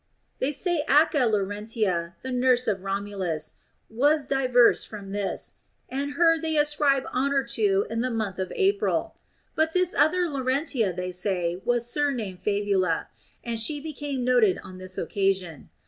They 0.39 0.51
say 0.51 0.83
that 0.87 1.11
Acca 1.11 1.29
Laurentia, 1.29 2.15
the 2.23 2.31
nurse 2.31 2.67
of 2.67 2.81
Romulus, 2.81 3.53
was 3.87 4.25
diverse 4.25 4.83
from 4.83 5.11
this, 5.11 5.53
and 5.89 6.13
her 6.13 6.39
they 6.39 6.57
ascribe 6.57 7.05
honor 7.13 7.43
to 7.49 7.85
in 7.87 8.01
the 8.01 8.09
month 8.09 8.39
of 8.39 8.51
April. 8.55 9.13
But 9.53 9.73
this 9.73 9.93
other 9.93 10.27
Lauren 10.27 10.65
tia, 10.65 10.91
they 10.91 11.11
say, 11.11 11.61
was 11.63 11.85
surnamed 11.87 12.41
Fabula, 12.41 13.09
and 13.43 13.59
she 13.59 13.79
became 13.79 14.25
noted 14.25 14.57
on 14.63 14.79
this 14.79 14.97
occasion. 14.97 15.69